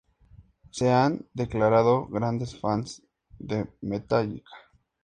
[0.71, 3.03] Se han declarado grandes fans
[3.37, 4.49] de Metallica.